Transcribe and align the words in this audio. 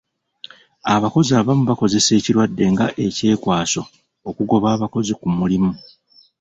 Abakozesa 0.93 1.37
abamu 1.41 1.63
bakozesa 1.71 2.09
ekirwadde 2.19 2.63
nga 2.73 2.85
ekyekwaso 3.05 3.81
okugoba 4.29 4.67
abakozi 4.75 5.13
ku 5.19 5.27
mulimu. 5.37 5.71